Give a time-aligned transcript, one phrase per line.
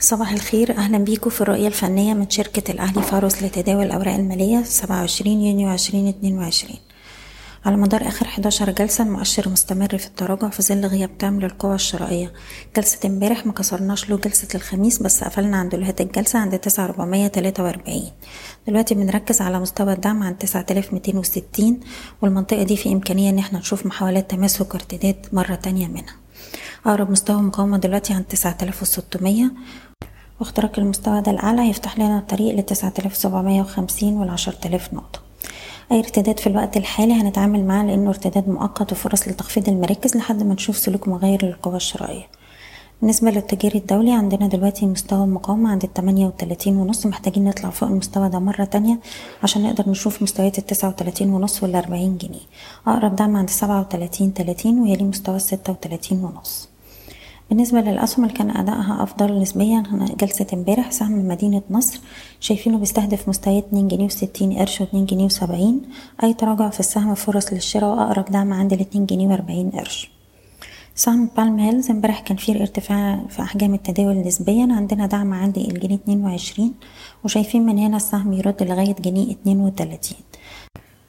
[0.00, 0.76] صباح الخير.
[0.76, 6.74] أهلا بيكم في الرؤية الفنية من شركة الأهلي فاروس لتداول الأوراق المالية 27 يونيو 2022
[7.66, 12.32] على مدار آخر 11 جلسة المؤشر مستمر في التراجع في ظل غياب تام للقوى الشرائية.
[12.76, 18.02] جلسة امبارح ما كسرناش له جلسة الخميس بس قفلنا عند لوهات الجلسة عند 9443
[18.68, 21.80] دلوقتي بنركز على مستوى الدعم عند 9260
[22.22, 26.14] والمنطقة دي في إمكانية إن إحنا نشوف محاولات تماسك وارتداد مرة تانية منها.
[26.86, 29.50] أقرب مستوى مقاومة دلوقتي عند 9600
[30.40, 34.14] واختراق المستوى ده الأعلى هيفتح لنا الطريق لتسعة آلاف سبعمية وخمسين
[34.66, 35.20] آلاف نقطة.
[35.92, 40.54] أي ارتداد في الوقت الحالي هنتعامل معاه لأنه ارتداد مؤقت وفرص لتخفيض المراكز لحد ما
[40.54, 42.26] نشوف سلوك مغاير للقوى الشرائية.
[43.00, 47.06] بالنسبة للتجاري الدولي عندنا دلوقتي مستوى المقاومة عند التمانية وتلاتين ونص.
[47.06, 48.98] محتاجين نطلع فوق المستوى ده مرة تانية
[49.42, 52.40] عشان نقدر نشوف مستويات التسعة وتلاتين ونص والأربعين جنيه.
[52.86, 56.68] أقرب دعم عند سبعة وتلاتين تلاتين ويلي مستوى الستة وتلاتين ونص.
[57.50, 59.82] بالنسبة للأسهم اللي كان أدائها أفضل نسبيا
[60.20, 62.00] جلسة امبارح سهم مدينة نصر
[62.40, 65.82] شايفينه بيستهدف مستويات اتنين جنيه وستين قرش واتنين جنيه وسبعين.
[66.22, 70.17] أي تراجع في السهم فرص للشراء وأقرب دعم عند الاتنين جنيه وأربعين قرش.
[70.98, 74.68] سهم بالم هيلز امبارح كان فيه ارتفاع في أحجام التداول نسبيا.
[74.70, 76.74] عندنا دعم عند الجنيه اتنين وعشرين
[77.24, 80.16] وشايفين من هنا السهم يرد لغاية جنيه اتنين وتلاتين.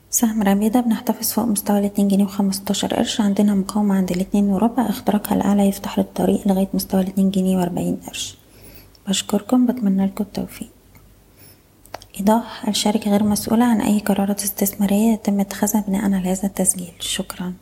[0.10, 3.22] سهم رابيدة بنحتفظ فوق مستوى الاتنين جنيه وخمستاشر قرش.
[3.22, 4.90] عندنا مقاومة عند الاتنين وربع.
[4.90, 8.38] اختراقها الأعلى يفتح الطريق لغاية مستوى الاتنين جنيه وأربعين قرش.
[9.08, 9.66] بشكركم.
[9.66, 10.70] بتمنى لكم التوفيق.
[12.20, 16.94] إيضاح الشركة غير مسؤولة عن أي قرارات استثمارية يتم اتخاذها بناء على هذا التسجيل.
[17.00, 17.54] شكرا.